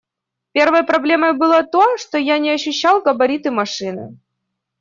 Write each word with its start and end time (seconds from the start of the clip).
Первой 0.51 0.81
проблемой 0.81 1.33
было 1.33 1.61
то, 1.63 1.95
что 1.99 2.17
я 2.17 2.39
не 2.39 2.49
ощущал 2.49 3.03
габариты 3.03 3.51
машины. 3.51 4.17